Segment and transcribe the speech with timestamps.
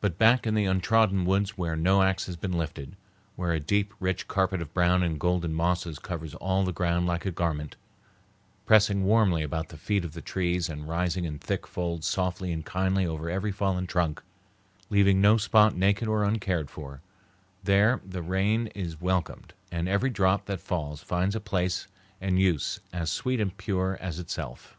[0.00, 2.96] But back in the untrodden woods where no axe has been lifted,
[3.34, 7.26] where a deep, rich carpet of brown and golden mosses covers all the ground like
[7.26, 7.76] a garment,
[8.64, 12.64] pressing warmly about the feet of the trees and rising in thick folds softly and
[12.64, 14.22] kindly over every fallen trunk,
[14.88, 17.02] leaving no spot naked or uncared for,
[17.62, 21.86] there the rain is welcomed, and every drop that falls finds a place
[22.18, 24.78] and use as sweet and pure as itself.